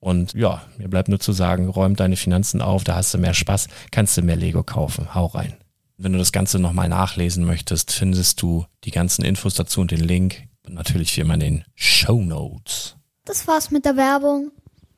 [0.00, 3.34] Und ja, mir bleibt nur zu sagen, räum deine Finanzen auf, da hast du mehr
[3.34, 5.12] Spaß, kannst du mehr Lego kaufen.
[5.14, 5.56] Hau rein.
[5.96, 10.04] Wenn du das Ganze nochmal nachlesen möchtest, findest du die ganzen Infos dazu und den
[10.04, 10.44] Link.
[10.64, 12.94] Und natürlich wie immer in den Show Notes.
[13.24, 14.52] Das war's mit der Werbung.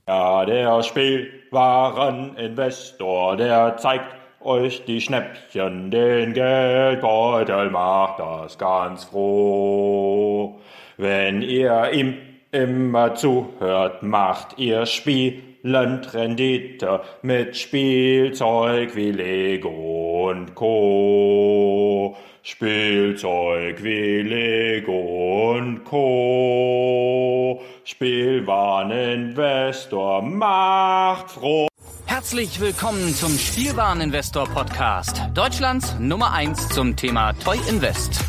[0.07, 10.61] Ja, der Spielwareninvestor, der zeigt euch die Schnäppchen, den Geldbeutel macht das ganz froh.
[10.97, 12.19] Wenn ihr ihm
[12.53, 22.17] immer zuhört, macht ihr spielend Rendite mit Spielzeug wie Lego und Co.
[22.43, 27.61] Spielzeug wie Lego und Co.
[27.85, 31.69] Spielwareninvestor macht froh.
[32.07, 35.23] Herzlich willkommen zum Spielwareninvestor Podcast.
[35.35, 38.25] Deutschlands Nummer 1 zum Thema Toy Invest.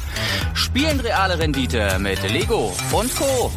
[0.54, 3.50] Spielen reale Rendite mit Lego und Co.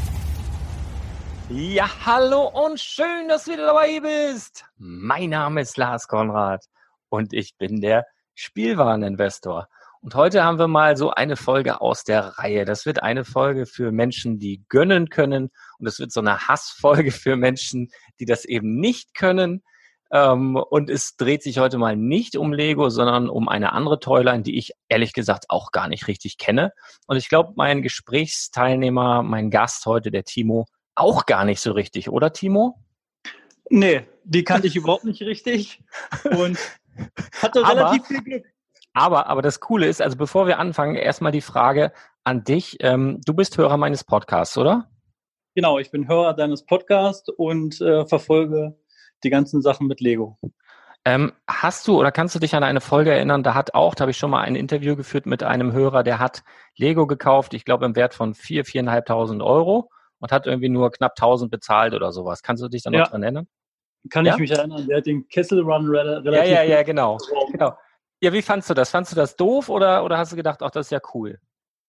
[1.57, 4.65] Ja, hallo und schön, dass du wieder dabei bist.
[4.77, 6.65] Mein Name ist Lars Konrad
[7.11, 9.69] und ich bin der Spielwareninvestor.
[10.01, 12.65] Und heute haben wir mal so eine Folge aus der Reihe.
[12.65, 15.51] Das wird eine Folge für Menschen, die gönnen können.
[15.79, 17.89] Und es wird so eine Hassfolge für Menschen,
[18.19, 19.63] die das eben nicht können.
[20.11, 24.43] Ähm, und es dreht sich heute mal nicht um Lego, sondern um eine andere Toyline,
[24.43, 26.73] die ich ehrlich gesagt auch gar nicht richtig kenne.
[27.07, 32.09] Und ich glaube, mein Gesprächsteilnehmer, mein Gast heute, der Timo, auch gar nicht so richtig,
[32.09, 32.79] oder Timo?
[33.71, 35.83] Nee, die kannte ich überhaupt nicht richtig
[36.25, 36.59] und
[37.41, 38.45] hatte aber, relativ viel Glück.
[38.93, 41.93] Aber, aber das Coole ist, also bevor wir anfangen, erstmal die Frage
[42.23, 42.77] an dich.
[42.81, 44.89] Ähm, du bist Hörer meines Podcasts, oder?
[45.55, 48.77] Genau, ich bin Hörer deines Podcasts und äh, verfolge
[49.23, 50.39] die ganzen Sachen mit Lego.
[51.05, 53.43] Ähm, hast du oder kannst du dich an eine Folge erinnern?
[53.43, 56.19] Da hat auch, da habe ich schon mal ein Interview geführt mit einem Hörer, der
[56.19, 56.45] hat
[56.77, 59.91] Lego gekauft, ich glaube im Wert von vier, viereinhalbtausend Euro
[60.25, 62.43] und hat irgendwie nur knapp 1000 bezahlt oder sowas.
[62.43, 63.05] Kannst du dich da noch ja.
[63.05, 63.47] dran erinnern?
[64.09, 64.33] kann Ja?
[64.33, 64.87] ich mich erinnern.
[64.87, 66.51] Der hat den Kessel Run re Ja, relativ.
[66.51, 67.19] ja, ja, genau.
[67.53, 67.77] genau.
[68.23, 68.89] Ja, wie fandst du das?
[68.89, 71.39] Fandst du das doof oder, oder hast du gedacht, ach, das ist ja cool?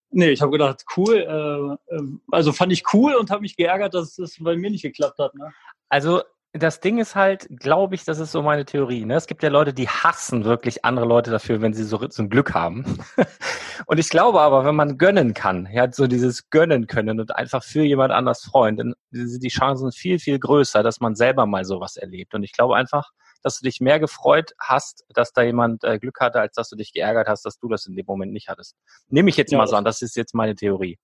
[0.10, 1.16] Nee, ich habe gedacht, cool.
[1.16, 4.82] Äh, äh, also fand ich cool und habe mich geärgert, dass es bei mir nicht
[4.82, 5.34] geklappt hat.
[5.36, 5.54] Ne?
[5.88, 6.22] Also
[6.58, 9.04] das Ding ist halt, glaube ich, das ist so meine Theorie.
[9.04, 9.16] Ne?
[9.16, 12.30] Es gibt ja Leute, die hassen wirklich andere Leute dafür, wenn sie so, so ein
[12.30, 13.00] Glück haben.
[13.88, 17.62] und ich glaube aber, wenn man gönnen kann, ja, so dieses gönnen können und einfach
[17.62, 21.66] für jemand anders freuen, dann sind die Chancen viel, viel größer, dass man selber mal
[21.66, 22.34] sowas erlebt.
[22.34, 23.12] Und ich glaube einfach,
[23.44, 26.78] dass du dich mehr gefreut hast, dass da jemand äh, Glück hatte, als dass du
[26.78, 28.76] dich geärgert hast, dass du das in dem Moment nicht hattest.
[29.10, 30.98] Nehme ich jetzt Ja, mal so an, das ist jetzt meine Theorie.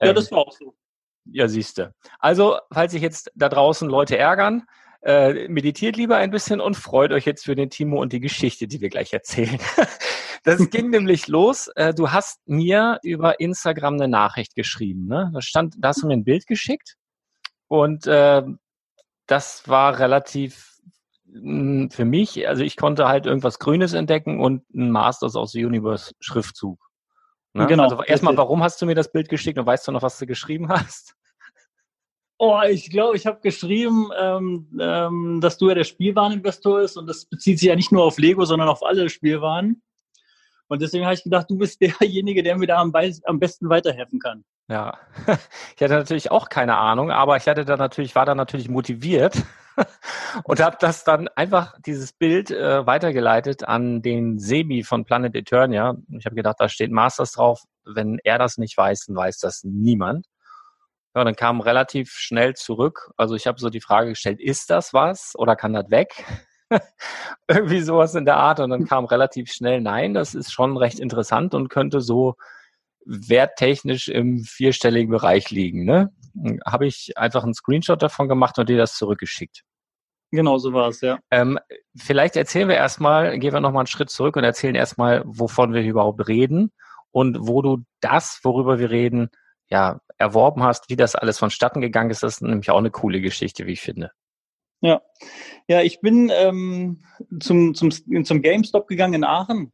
[0.00, 0.74] Ja, Ähm, das war auch so.
[1.24, 1.94] ja, siehste.
[2.20, 4.66] Also, falls sich jetzt da draußen Leute ärgern,
[5.04, 8.66] äh, meditiert lieber ein bisschen und freut euch jetzt für den Timo und die Geschichte,
[8.66, 9.58] die wir gleich erzählen.
[10.46, 11.68] Das ging nämlich los.
[11.74, 15.06] Äh, du hast mir über Instagram eine Nachricht geschrieben.
[15.06, 15.30] Ne?
[15.32, 16.96] Da stand, da hast du mir ein Bild geschickt
[17.66, 18.42] und äh,
[19.26, 20.74] das war relativ
[21.24, 26.12] mh, für mich, also ich konnte halt irgendwas Grünes entdecken und ein Masters the Universe
[26.20, 26.78] Schriftzug.
[27.54, 27.66] Ne?
[27.66, 30.18] Genau, Also erstmal, warum hast du mir das Bild geschickt und weißt du noch, was
[30.18, 31.14] du geschrieben hast?
[32.46, 37.06] Oh, ich glaube, ich habe geschrieben, ähm, ähm, dass du ja der Spielwareninvestor bist und
[37.06, 39.80] das bezieht sich ja nicht nur auf Lego, sondern auf alle Spielwaren.
[40.68, 42.92] Und deswegen habe ich gedacht, du bist derjenige, der mir da am,
[43.24, 44.44] am besten weiterhelfen kann.
[44.68, 44.98] Ja,
[45.74, 49.42] ich hatte natürlich auch keine Ahnung, aber ich hatte da natürlich, war da natürlich motiviert
[50.44, 55.96] und habe das dann einfach dieses Bild äh, weitergeleitet an den Sebi von Planet Eternia.
[56.10, 57.62] Ich habe gedacht, da steht Masters drauf.
[57.86, 60.26] Wenn er das nicht weiß, dann weiß das niemand.
[61.14, 63.12] Ja, dann kam relativ schnell zurück.
[63.16, 66.24] Also ich habe so die Frage gestellt, ist das was oder kann das weg?
[67.48, 68.58] Irgendwie sowas in der Art.
[68.58, 72.34] Und dann kam relativ schnell, nein, das ist schon recht interessant und könnte so
[73.06, 75.84] werttechnisch im vierstelligen Bereich liegen.
[75.84, 76.10] Ne?
[76.66, 79.62] Habe ich einfach einen Screenshot davon gemacht und dir das zurückgeschickt.
[80.32, 81.18] Genau so war es, ja.
[81.30, 81.60] Ähm,
[81.96, 85.82] vielleicht erzählen wir erstmal, gehen wir nochmal einen Schritt zurück und erzählen erstmal, wovon wir
[85.82, 86.72] überhaupt reden
[87.12, 89.28] und wo du das, worüber wir reden,
[89.68, 92.22] ja, erworben hast, wie das alles vonstatten gegangen ist.
[92.22, 94.10] Das ist nämlich auch eine coole Geschichte, wie ich finde.
[94.80, 95.02] Ja,
[95.68, 97.02] ja ich bin ähm,
[97.40, 99.72] zum, zum, zum GameStop gegangen in Aachen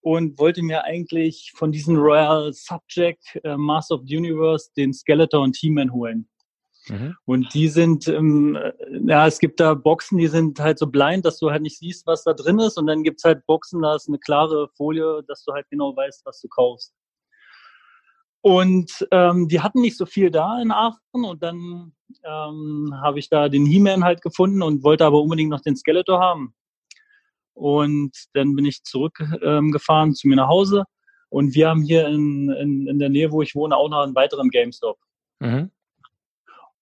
[0.00, 5.42] und wollte mir eigentlich von diesem Royal Subject äh, Master of the Universe den Skeletor
[5.42, 6.28] und He-Man holen.
[6.88, 7.16] Mhm.
[7.24, 8.72] Und die sind, ähm, äh,
[9.06, 12.06] ja, es gibt da Boxen, die sind halt so blind, dass du halt nicht siehst,
[12.06, 12.78] was da drin ist.
[12.78, 16.24] Und dann gibt's halt Boxen, da ist eine klare Folie, dass du halt genau weißt,
[16.24, 16.94] was du kaufst.
[18.40, 21.92] Und ähm, die hatten nicht so viel da in Aachen und dann
[22.24, 26.20] ähm, habe ich da den He-Man halt gefunden und wollte aber unbedingt noch den Skeletor
[26.20, 26.54] haben.
[27.54, 30.84] Und dann bin ich zurückgefahren ähm, zu mir nach Hause
[31.28, 34.14] und wir haben hier in, in, in der Nähe, wo ich wohne, auch noch einen
[34.14, 34.98] weiteren GameStop.
[35.40, 35.70] Mhm.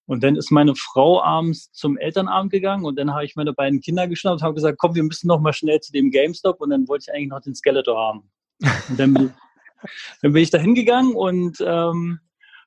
[0.07, 3.81] Und dann ist meine Frau abends zum Elternabend gegangen und dann habe ich meine beiden
[3.81, 6.71] Kinder geschnappt und habe gesagt, komm, wir müssen noch mal schnell zu dem GameStop und
[6.71, 8.31] dann wollte ich eigentlich noch den Skeletor haben.
[8.91, 9.35] Und dann bin,
[10.23, 12.21] dann bin ich da hingegangen und ähm,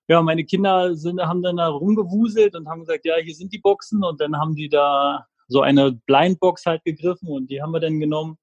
[0.07, 3.59] ja, meine Kinder sind, haben dann da rumgewuselt und haben gesagt, ja, hier sind die
[3.59, 7.79] Boxen und dann haben die da so eine Blindbox halt gegriffen und die haben wir
[7.79, 8.37] dann genommen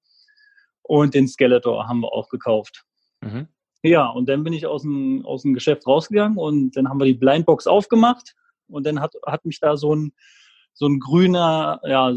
[0.83, 2.85] und den Skeletor haben wir auch gekauft.
[3.21, 3.47] Mhm.
[3.83, 7.05] Ja, und dann bin ich aus dem, aus dem Geschäft rausgegangen und dann haben wir
[7.05, 8.35] die Blindbox aufgemacht
[8.67, 10.13] und dann hat, hat mich da so ein,
[10.75, 12.13] so ein grüner, ja,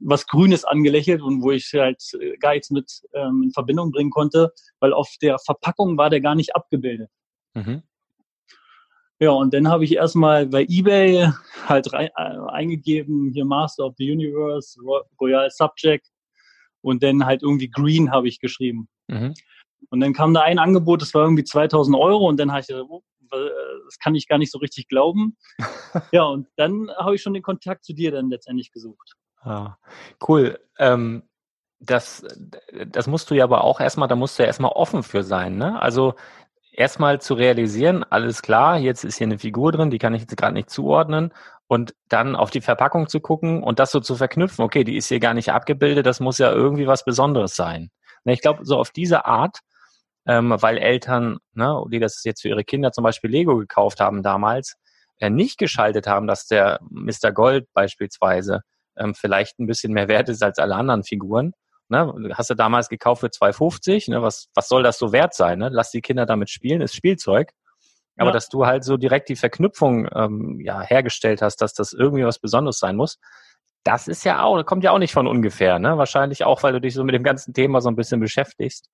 [0.00, 2.02] was Grünes angelächelt und wo ich halt
[2.40, 6.34] gar nichts mit ähm, in Verbindung bringen konnte, weil auf der Verpackung war der gar
[6.34, 7.10] nicht abgebildet.
[7.54, 7.82] Mhm.
[9.20, 11.28] Ja, und dann habe ich erstmal bei eBay
[11.66, 16.06] halt rein, äh, eingegeben, hier Master of the Universe, Ro- Royal Subject
[16.82, 18.88] und dann halt irgendwie Green habe ich geschrieben.
[19.08, 19.34] Mhm.
[19.90, 22.68] Und dann kam da ein Angebot, das war irgendwie 2000 Euro und dann habe ich
[22.68, 23.07] gesagt, oh, äh,
[23.88, 25.36] das kann ich gar nicht so richtig glauben.
[26.12, 29.14] ja, und dann habe ich schon den Kontakt zu dir dann letztendlich gesucht.
[29.40, 29.76] Ah,
[30.28, 30.58] cool.
[30.78, 31.22] Ähm,
[31.80, 32.24] das,
[32.86, 35.56] das musst du ja aber auch erstmal, da musst du ja erstmal offen für sein,
[35.56, 35.80] ne?
[35.80, 36.14] Also
[36.72, 40.36] erstmal zu realisieren, alles klar, jetzt ist hier eine Figur drin, die kann ich jetzt
[40.36, 41.32] gerade nicht zuordnen.
[41.66, 45.08] Und dann auf die Verpackung zu gucken und das so zu verknüpfen, okay, die ist
[45.08, 47.90] hier gar nicht abgebildet, das muss ja irgendwie was Besonderes sein.
[48.24, 49.58] Ne, Ich glaube, so auf diese Art,
[50.28, 54.22] ähm, weil Eltern, ne, die das jetzt für ihre Kinder zum Beispiel Lego gekauft haben
[54.22, 54.76] damals,
[55.18, 57.32] äh, nicht geschaltet haben, dass der Mr.
[57.32, 58.60] Gold beispielsweise
[58.96, 61.52] ähm, vielleicht ein bisschen mehr wert ist als alle anderen Figuren.
[61.88, 62.12] Ne?
[62.34, 64.22] Hast du damals gekauft für 2,50, ne?
[64.22, 65.58] was, was soll das so wert sein?
[65.58, 65.70] Ne?
[65.72, 67.50] Lass die Kinder damit spielen, ist Spielzeug.
[68.18, 68.32] Aber Ja.
[68.34, 72.38] dass du halt so direkt die Verknüpfung ähm, ja, hergestellt hast, dass das irgendwie was
[72.38, 73.18] Besonderes sein muss,
[73.84, 75.96] das ist ja auch, kommt ja auch nicht von ungefähr, ne?
[75.96, 78.90] Wahrscheinlich auch, weil du dich so mit dem ganzen Thema so ein bisschen beschäftigst.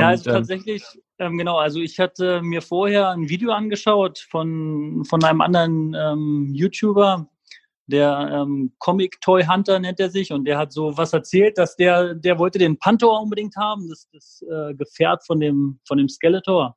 [0.00, 0.84] Ja, also ähm, tatsächlich,
[1.18, 6.50] ähm, genau, also ich hatte mir vorher ein Video angeschaut von, von einem anderen ähm,
[6.52, 7.28] YouTuber,
[7.86, 11.76] der ähm, Comic Toy Hunter nennt er sich und der hat so was erzählt, dass
[11.76, 16.08] der, der wollte den Panther unbedingt haben, das, das äh, Gefährt von dem, von dem
[16.08, 16.76] Skeletor.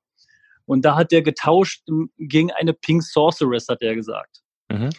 [0.66, 1.84] Und da hat der getauscht
[2.20, 4.44] gegen eine Pink Sorceress, hat er gesagt.
[4.72, 4.92] Mhm.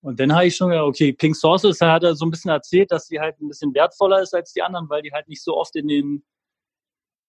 [0.00, 2.50] Und dann habe ich schon gedacht, okay, Pink Sorceress, da hat er so ein bisschen
[2.50, 5.44] erzählt, dass die halt ein bisschen wertvoller ist als die anderen, weil die halt nicht
[5.44, 6.24] so oft in den,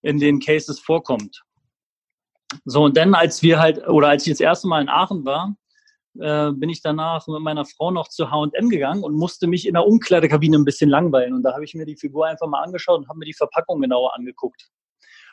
[0.01, 1.43] in den Cases vorkommt.
[2.65, 5.55] So, und dann, als wir halt, oder als ich das erste Mal in Aachen war,
[6.19, 9.73] äh, bin ich danach mit meiner Frau noch zu H&M gegangen und musste mich in
[9.73, 11.33] der Umkleidekabine ein bisschen langweilen.
[11.33, 13.81] Und da habe ich mir die Figur einfach mal angeschaut und habe mir die Verpackung
[13.81, 14.69] genauer angeguckt.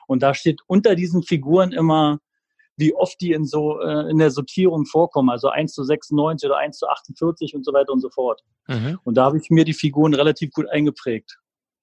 [0.07, 2.19] Und da steht unter diesen Figuren immer,
[2.77, 6.59] wie oft die in so äh, in der Sortierung vorkommen, also 1 zu 96 oder
[6.59, 8.43] 1 zu 48 und so weiter und so fort.
[8.67, 8.99] Mhm.
[9.05, 11.39] Und da habe ich mir die Figuren relativ gut eingeprägt.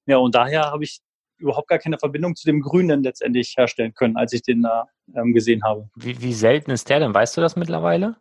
[0.05, 0.99] Ja, und daher habe ich
[1.41, 5.33] überhaupt gar keine Verbindung zu dem Grünen letztendlich herstellen können, als ich den da ähm,
[5.33, 5.89] gesehen habe.
[5.95, 7.13] Wie, wie selten ist der denn?
[7.13, 8.15] Weißt du das mittlerweile?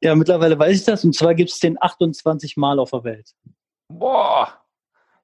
[0.00, 1.04] Ja, mittlerweile weiß ich das.
[1.04, 3.32] Und zwar gibt es den 28 Mal auf der Welt.
[3.88, 4.48] Boah.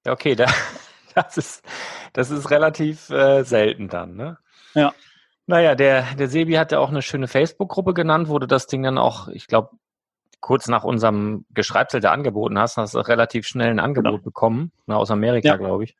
[0.04, 0.46] Ja, okay, da,
[1.14, 1.64] das, ist,
[2.12, 4.38] das ist relativ äh, selten dann, ne?
[4.74, 4.92] Ja.
[5.46, 8.82] Naja, der, der Sebi hat ja auch eine schöne Facebook-Gruppe genannt, wo du das Ding
[8.82, 9.70] dann auch, ich glaube,
[10.40, 14.22] kurz nach unserem Geschreibsel der angeboten hast, hast du relativ schnell ein Angebot Genau.
[14.22, 15.56] bekommen, ne, aus Amerika, Ja.
[15.56, 15.96] glaube ich.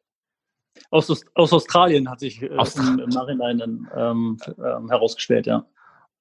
[0.91, 5.65] Aus, Aus- aus Australien hat sich äh, im, Nachhinein dann, ähm, ähm, herausgestellt, ja.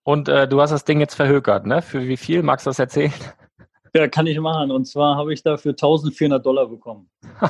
[0.04, 1.82] Und äh, du hast das Ding jetzt verhökert, ne?
[1.82, 2.44] Für wie viel?
[2.44, 3.14] Magst du das erzählen?
[3.96, 4.72] Ja, kann ich machen.
[4.72, 7.10] Und zwar habe ich dafür 1400 Dollar bekommen.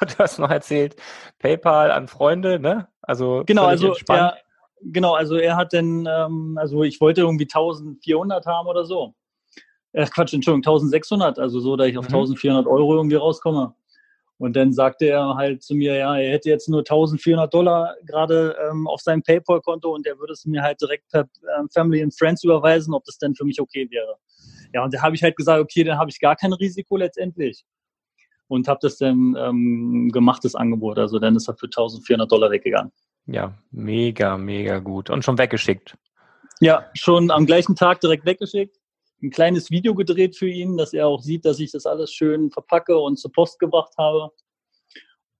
[0.00, 0.96] Du hast noch erzählt,
[1.38, 2.88] PayPal an Freunde, ne?
[3.02, 4.32] Also Genau, also entspannt.
[4.32, 4.38] er,
[4.82, 9.14] genau, also er hat dann, ähm, also ich wollte irgendwie 1400 haben oder so.
[9.92, 12.14] Äh, Quatsch, Entschuldigung, 1600, also so, dass ich auf Mhm.
[12.16, 13.74] 1400 Euro irgendwie rauskomme.
[14.42, 18.56] Und dann sagte er halt zu mir, ja, er hätte jetzt nur 1400 Dollar gerade
[18.68, 22.12] ähm, auf seinem PayPal-Konto und er würde es mir halt direkt per ähm, Family and
[22.12, 24.16] Friends überweisen, ob das denn für mich okay wäre.
[24.74, 27.62] Ja, und da habe ich halt gesagt, okay, dann habe ich gar kein Risiko letztendlich.
[28.48, 30.98] Und habe das dann ähm, gemacht, das Angebot.
[30.98, 32.90] Also dann ist er für 1400 Dollar weggegangen.
[33.26, 35.08] Ja, mega, mega gut.
[35.08, 35.96] Und schon weggeschickt.
[36.58, 38.76] Ja, schon am gleichen Tag direkt weggeschickt.
[39.22, 42.50] Ein kleines Video gedreht für ihn, dass er auch sieht, dass ich das alles schön
[42.50, 44.32] verpacke und zur Post gebracht habe.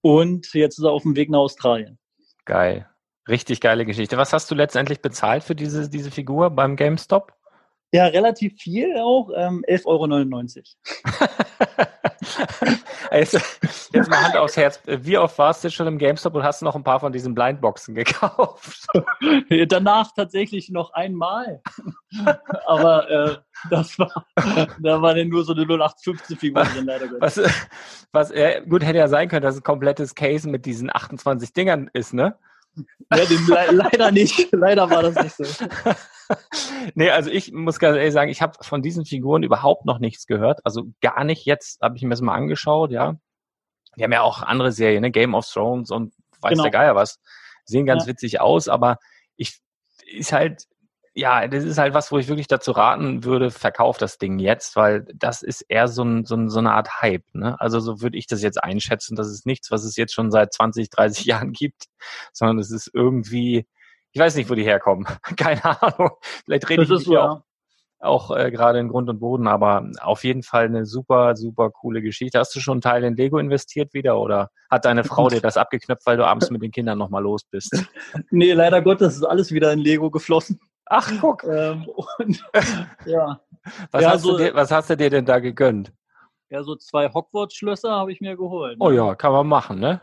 [0.02, 1.98] Und jetzt ist er auf dem Weg nach Australien.
[2.44, 2.88] Geil.
[3.28, 4.16] Richtig geile Geschichte.
[4.16, 7.32] Was hast du letztendlich bezahlt für diese, diese Figur beim GameStop?
[7.94, 9.30] Ja, relativ viel auch.
[9.36, 10.76] Ähm, 11,99
[13.12, 13.34] jetzt,
[13.92, 14.80] jetzt mal Hand aufs Herz.
[14.86, 17.94] Wie oft warst du schon im GameStop und hast noch ein paar von diesen Blindboxen
[17.94, 18.86] gekauft?
[18.94, 19.66] Euro.
[19.66, 21.60] Danach tatsächlich noch einmal.
[22.66, 23.36] Aber äh,
[23.68, 24.24] das war,
[24.80, 27.36] da war dann nur so eine 0815-Figur drin, leider Gottes.
[27.36, 27.68] Was,
[28.12, 31.52] was äh, gut hätte ja sein können, dass es ein komplettes Case mit diesen 28
[31.52, 32.36] Dingern ist, ne?
[33.14, 34.48] Ja, den, le leider nicht.
[34.52, 35.44] Leider war das nicht so.
[36.94, 40.26] nee, also ich muss ganz ehrlich sagen, ich habe von diesen Figuren überhaupt noch nichts
[40.26, 40.60] gehört.
[40.64, 41.44] Also gar nicht.
[41.46, 43.16] Jetzt habe ich mir das mal angeschaut, ja.
[43.96, 45.10] Die haben ja auch andere Serien, ne?
[45.10, 46.62] Game of Thrones und weiß Genau.
[46.64, 47.20] der Geier was.
[47.64, 48.08] Sehen ganz Ja.
[48.08, 48.96] witzig aus, aber
[49.36, 49.58] ich
[50.06, 50.64] ist halt,
[51.14, 54.76] ja, das ist halt was, wo ich wirklich dazu raten würde, verkauf das Ding jetzt,
[54.76, 57.24] weil das ist eher so, ein, so, ein, so eine Art Hype.
[57.34, 57.60] Ne?
[57.60, 59.14] Also so würde ich das jetzt einschätzen.
[59.14, 61.84] Das ist nichts, was es jetzt schon seit 20, 30 Jahren gibt,
[62.32, 63.66] sondern es ist irgendwie,
[64.12, 65.06] ich weiß nicht, wo die herkommen.
[65.36, 66.10] Keine Ahnung.
[66.44, 67.42] Vielleicht rede Das ich so, auch,
[68.00, 72.02] auch äh, gerade in Grund und Boden, aber auf jeden Fall eine super, super coole
[72.02, 72.38] Geschichte.
[72.38, 75.56] Hast du schon einen Teil in Lego investiert wieder oder hat deine Frau dir das
[75.56, 77.72] abgeknöpft, weil du abends mit den Kindern nochmal los bist?
[78.30, 80.60] Nee, leider Gottes ist alles wieder in Lego geflossen.
[80.86, 81.86] Ach, guck, Ähm,
[82.18, 82.42] und
[83.06, 83.40] ja,
[83.92, 85.92] was, Ja, hast so- du dir, was hast du dir denn da gegönnt?
[86.50, 88.76] ja, so zwei Hogwarts-Schlösser habe ich mir geholt.
[88.80, 90.02] Oh ja, kann man machen, ne?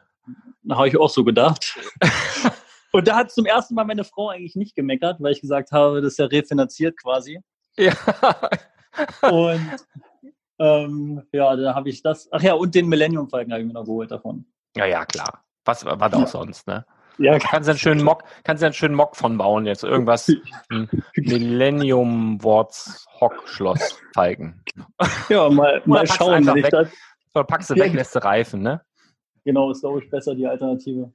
[0.63, 1.77] Da habe ich auch so gedacht.
[2.91, 6.01] Und da hat zum ersten Mal meine Frau eigentlich nicht gemeckert, weil ich gesagt habe,
[6.01, 7.39] das ist ja refinanziert quasi.
[7.77, 7.93] Ja.
[9.29, 9.69] Und
[10.59, 12.27] ähm, ja, da habe ich das.
[12.31, 14.45] Ach ja, und den Millennium Falcon habe ich mir noch geholt davon.
[14.75, 15.43] Ja, ja, klar.
[15.65, 16.85] Was, was auch sonst, ne?
[17.19, 19.83] Ja, Kannst du einen schönen Mock, kannst du einen schönen Mock von bauen jetzt.
[19.83, 20.31] Irgendwas,
[20.69, 24.63] ein Millennium Worts Hock Schloss Falken.
[25.29, 26.45] ja mal, mal schauen.
[26.47, 26.71] Wenn ich weg.
[26.71, 26.89] das,
[27.35, 27.85] Oder packst du Ja.
[27.85, 28.81] weg, lässt du reifen, ne?
[29.45, 31.11] genau, ist glaube ich besser die Alternative.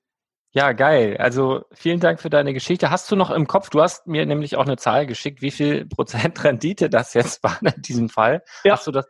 [0.54, 1.16] Ja, geil.
[1.18, 2.90] Also vielen Dank für deine Geschichte.
[2.90, 5.84] Hast du noch im Kopf, du hast mir nämlich auch eine Zahl geschickt, wie viel
[5.88, 8.44] Prozent Rendite das jetzt war in diesem Fall.
[8.62, 8.74] Ja.
[8.74, 9.08] Hast du das?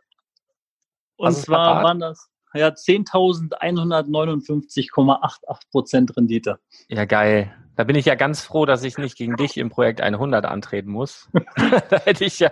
[1.17, 1.83] Und zwar verrat?
[1.83, 6.57] waren das ja 10.159,88 Prozent Rendite.
[6.89, 7.53] Ja, geil.
[7.75, 10.89] Da bin ich ja ganz froh, dass ich nicht gegen dich im Projekt 100 antreten
[10.89, 11.29] muss.
[11.89, 12.49] da hätte ich ja,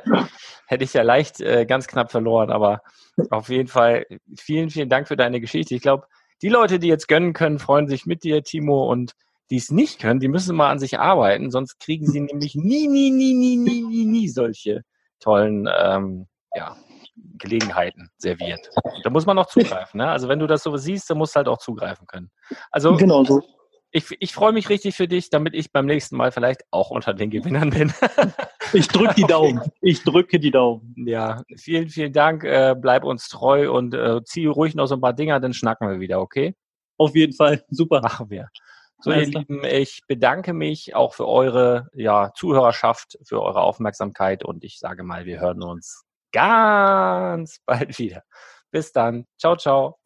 [0.68, 2.52] hätte ich ja leicht äh, ganz knapp verloren.
[2.52, 2.84] Aber
[3.32, 4.06] auf jeden Fall
[4.38, 5.74] vielen, vielen Dank für deine Geschichte.
[5.74, 6.06] Ich glaube,
[6.42, 8.90] die Leute, die jetzt gönnen können, freuen sich mit dir, Timo.
[8.92, 9.14] Und
[9.50, 11.52] die es nicht können, die müssen mal an sich arbeiten.
[11.52, 14.82] Sonst kriegen sie nämlich nie, nie, nie, nie, nie, nie, nie solche
[15.20, 16.76] tollen, ähm, ja,
[17.38, 18.68] Gelegenheiten serviert.
[19.04, 20.00] Da muss man auch zugreifen.
[20.00, 20.10] Ne?
[20.10, 22.32] Also wenn du das so siehst, dann musst du halt auch zugreifen können.
[22.72, 23.44] Also Genau so.
[23.94, 27.14] Ich, ich freue mich richtig für dich, damit ich beim nächsten Mal vielleicht auch unter
[27.14, 27.94] den Gewinnern bin.
[28.76, 29.62] Ich drücke die Daumen.
[29.82, 30.96] Ich drücke die Daumen.
[30.98, 32.44] ja, vielen, vielen Dank.
[32.44, 35.88] Äh, bleib uns treu und äh, zieh ruhig noch so ein paar Dinger, dann schnacken
[35.88, 36.56] wir wieder, okay?
[36.98, 37.64] Auf jeden Fall.
[37.70, 38.02] Super.
[38.02, 38.50] Machen wir.
[39.00, 39.28] So, ihr.
[39.28, 45.04] Lieben, ich bedanke mich auch für eure ja, Zuhörerschaft, für eure Aufmerksamkeit und ich sage
[45.04, 48.24] mal, wir hören uns ganz bald wieder.
[48.72, 49.28] Bis dann.
[49.38, 50.00] Ciao, ciao.